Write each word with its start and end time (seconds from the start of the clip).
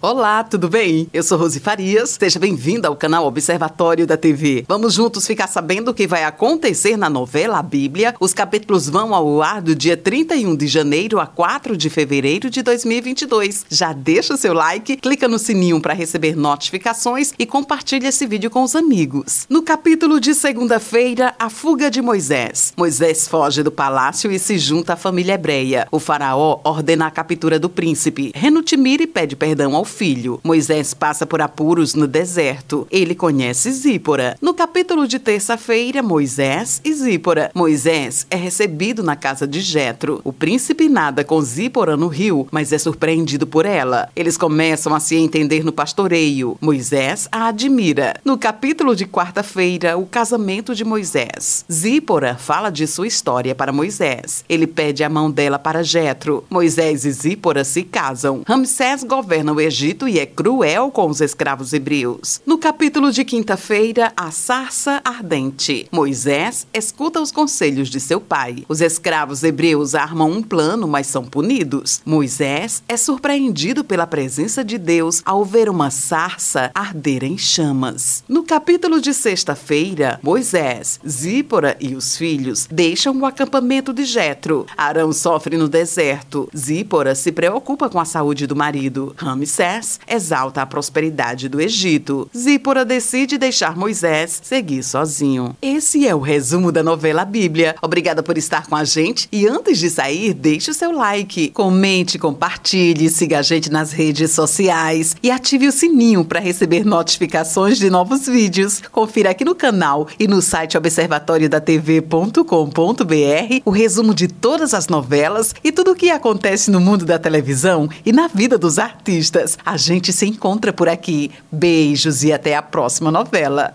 Olá, 0.00 0.44
tudo 0.44 0.68
bem? 0.68 1.08
Eu 1.12 1.24
sou 1.24 1.36
Rose 1.36 1.58
Farias. 1.58 2.16
Seja 2.20 2.38
bem-vinda 2.38 2.86
ao 2.86 2.94
canal 2.94 3.26
Observatório 3.26 4.06
da 4.06 4.16
TV. 4.16 4.64
Vamos 4.68 4.94
juntos 4.94 5.26
ficar 5.26 5.48
sabendo 5.48 5.90
o 5.90 5.94
que 5.94 6.06
vai 6.06 6.22
acontecer 6.22 6.96
na 6.96 7.10
novela 7.10 7.60
Bíblia. 7.60 8.14
Os 8.20 8.32
capítulos 8.32 8.88
vão 8.88 9.12
ao 9.12 9.42
ar 9.42 9.60
do 9.60 9.74
dia 9.74 9.96
31 9.96 10.54
de 10.54 10.68
janeiro 10.68 11.18
a 11.18 11.26
4 11.26 11.76
de 11.76 11.90
fevereiro 11.90 12.48
de 12.48 12.62
2022. 12.62 13.66
Já 13.68 13.92
deixa 13.92 14.34
o 14.34 14.36
seu 14.36 14.54
like, 14.54 14.98
clica 14.98 15.26
no 15.26 15.36
sininho 15.36 15.80
para 15.80 15.94
receber 15.94 16.36
notificações 16.36 17.32
e 17.36 17.44
compartilha 17.44 18.06
esse 18.06 18.24
vídeo 18.24 18.50
com 18.50 18.62
os 18.62 18.76
amigos. 18.76 19.46
No 19.50 19.64
capítulo 19.64 20.20
de 20.20 20.32
segunda-feira, 20.32 21.34
a 21.40 21.50
fuga 21.50 21.90
de 21.90 22.00
Moisés. 22.00 22.72
Moisés 22.76 23.26
foge 23.26 23.64
do 23.64 23.72
palácio 23.72 24.30
e 24.30 24.38
se 24.38 24.58
junta 24.58 24.92
à 24.92 24.96
família 24.96 25.32
hebreia. 25.34 25.88
O 25.90 25.98
faraó 25.98 26.60
ordena 26.62 27.08
a 27.08 27.10
captura 27.10 27.58
do 27.58 27.68
príncipe. 27.68 28.30
Renutimir 28.32 29.04
pede 29.08 29.34
perdão 29.34 29.74
ao 29.74 29.87
filho. 29.88 30.38
Moisés 30.44 30.94
passa 30.94 31.26
por 31.26 31.40
apuros 31.40 31.94
no 31.94 32.06
deserto. 32.06 32.86
Ele 32.90 33.14
conhece 33.14 33.72
Zípora. 33.72 34.36
No 34.40 34.54
capítulo 34.54 35.08
de 35.08 35.18
terça-feira, 35.18 36.02
Moisés 36.02 36.80
e 36.84 36.92
Zípora. 36.92 37.50
Moisés 37.54 38.26
é 38.30 38.36
recebido 38.36 39.02
na 39.02 39.16
casa 39.16 39.46
de 39.46 39.60
Jetro. 39.60 40.20
O 40.22 40.32
príncipe 40.32 40.88
nada 40.88 41.24
com 41.24 41.40
Zípora 41.40 41.96
no 41.96 42.06
rio, 42.06 42.46
mas 42.52 42.72
é 42.72 42.78
surpreendido 42.78 43.46
por 43.46 43.64
ela. 43.66 44.08
Eles 44.14 44.36
começam 44.36 44.94
a 44.94 45.00
se 45.00 45.16
entender 45.16 45.64
no 45.64 45.72
pastoreio. 45.72 46.56
Moisés 46.60 47.28
a 47.32 47.48
admira. 47.48 48.14
No 48.24 48.38
capítulo 48.38 48.94
de 48.94 49.06
quarta-feira, 49.06 49.96
o 49.96 50.06
casamento 50.06 50.74
de 50.74 50.84
Moisés. 50.84 51.64
Zípora 51.72 52.36
fala 52.36 52.70
de 52.70 52.86
sua 52.86 53.06
história 53.06 53.54
para 53.54 53.72
Moisés. 53.72 54.44
Ele 54.48 54.66
pede 54.66 55.02
a 55.02 55.08
mão 55.08 55.30
dela 55.30 55.58
para 55.58 55.82
Jetro. 55.82 56.44
Moisés 56.50 57.04
e 57.04 57.10
Zípora 57.10 57.64
se 57.64 57.82
casam. 57.82 58.42
Ramsés 58.46 59.02
governa 59.02 59.52
o 59.52 59.60
Egito 59.60 59.77
Egito 59.78 60.08
e 60.08 60.18
é 60.18 60.26
cruel 60.26 60.90
com 60.90 61.08
os 61.08 61.20
escravos 61.20 61.72
hebreus. 61.72 62.40
No 62.44 62.58
capítulo 62.58 63.12
de 63.12 63.24
quinta-feira, 63.24 64.12
a 64.16 64.32
sarça 64.32 65.00
ardente. 65.04 65.86
Moisés 65.92 66.66
escuta 66.74 67.20
os 67.20 67.30
conselhos 67.30 67.88
de 67.88 68.00
seu 68.00 68.20
pai. 68.20 68.64
Os 68.68 68.80
escravos 68.80 69.44
hebreus 69.44 69.94
armam 69.94 70.32
um 70.32 70.42
plano, 70.42 70.88
mas 70.88 71.06
são 71.06 71.24
punidos. 71.24 72.02
Moisés 72.04 72.82
é 72.88 72.96
surpreendido 72.96 73.84
pela 73.84 74.04
presença 74.04 74.64
de 74.64 74.78
Deus 74.78 75.22
ao 75.24 75.44
ver 75.44 75.68
uma 75.68 75.90
sarça 75.90 76.72
arder 76.74 77.22
em 77.22 77.38
chamas. 77.38 78.24
No 78.28 78.42
capítulo 78.42 79.00
de 79.00 79.14
sexta-feira, 79.14 80.18
Moisés, 80.24 80.98
Zípora 81.08 81.76
e 81.78 81.94
os 81.94 82.16
filhos 82.16 82.66
deixam 82.68 83.16
o 83.16 83.24
acampamento 83.24 83.92
de 83.92 84.04
Jetro. 84.04 84.66
Arão 84.76 85.12
sofre 85.12 85.56
no 85.56 85.68
deserto. 85.68 86.48
Zípora 86.56 87.14
se 87.14 87.30
preocupa 87.30 87.88
com 87.88 88.00
a 88.00 88.04
saúde 88.04 88.44
do 88.44 88.56
marido. 88.56 89.14
Ramsés 89.16 89.67
Moisés 89.68 90.00
exalta 90.08 90.62
a 90.62 90.66
prosperidade 90.66 91.48
do 91.48 91.60
Egito. 91.60 92.28
Zípora 92.36 92.84
decide 92.84 93.36
deixar 93.36 93.76
Moisés 93.76 94.40
seguir 94.42 94.82
sozinho. 94.82 95.54
Esse 95.60 96.08
é 96.08 96.14
o 96.14 96.20
resumo 96.20 96.72
da 96.72 96.82
novela 96.82 97.24
Bíblia. 97.24 97.76
Obrigada 97.82 98.22
por 98.22 98.38
estar 98.38 98.66
com 98.66 98.74
a 98.74 98.84
gente 98.84 99.28
e 99.30 99.46
antes 99.46 99.78
de 99.78 99.90
sair, 99.90 100.32
deixe 100.32 100.70
o 100.70 100.74
seu 100.74 100.90
like, 100.90 101.50
comente, 101.50 102.18
compartilhe, 102.18 103.10
siga 103.10 103.40
a 103.40 103.42
gente 103.42 103.70
nas 103.70 103.92
redes 103.92 104.30
sociais 104.30 105.14
e 105.22 105.30
ative 105.30 105.68
o 105.68 105.72
sininho 105.72 106.24
para 106.24 106.40
receber 106.40 106.86
notificações 106.86 107.76
de 107.76 107.90
novos 107.90 108.26
vídeos. 108.26 108.80
Confira 108.90 109.30
aqui 109.30 109.44
no 109.44 109.54
canal 109.54 110.08
e 110.18 110.26
no 110.26 110.40
site 110.40 110.78
observatoriodatv.com.br 110.78 113.62
o 113.64 113.70
resumo 113.70 114.14
de 114.14 114.28
todas 114.28 114.72
as 114.72 114.88
novelas 114.88 115.54
e 115.62 115.70
tudo 115.70 115.92
o 115.92 115.96
que 115.96 116.10
acontece 116.10 116.70
no 116.70 116.80
mundo 116.80 117.04
da 117.04 117.18
televisão 117.18 117.90
e 118.06 118.12
na 118.12 118.28
vida 118.28 118.56
dos 118.56 118.78
artistas. 118.78 119.57
A 119.64 119.76
gente 119.76 120.12
se 120.12 120.26
encontra 120.26 120.72
por 120.72 120.88
aqui. 120.88 121.30
Beijos 121.50 122.24
e 122.24 122.32
até 122.32 122.54
a 122.54 122.62
próxima 122.62 123.10
novela. 123.10 123.74